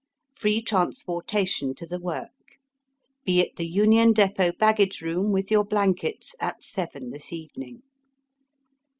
Free 0.33 0.63
transporta 0.63 1.47
tion 1.47 1.75
to 1.75 1.85
the 1.85 1.99
work. 1.99 2.57
Be 3.23 3.39
at 3.39 3.55
the 3.57 3.67
Union 3.67 4.13
Depot 4.13 4.51
baggage 4.51 4.99
room 4.99 5.31
with 5.31 5.51
your 5.51 5.63
blankets 5.63 6.33
at 6.39 6.63
seven 6.63 7.11
this 7.11 7.31
evening." 7.31 7.83